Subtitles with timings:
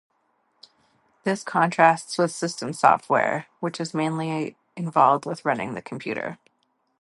[1.25, 6.39] This contrasts with system software, which is mainly involved with running the computer.